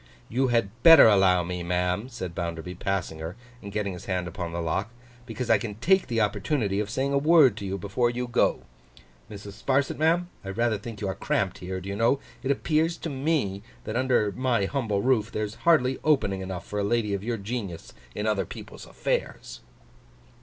[0.29, 4.51] 'You had better allow me, ma'am,' said Bounderby, passing her, and getting his hand upon
[4.51, 4.89] the lock;
[5.27, 8.63] 'because I can take the opportunity of saying a word to you, before you go.
[9.29, 9.61] Mrs.
[9.63, 12.19] Sparsit, ma'am, I rather think you are cramped here, do you know?
[12.41, 16.83] It appears to me, that, under my humble roof, there's hardly opening enough for a
[16.83, 19.59] lady of your genius in other people's affairs.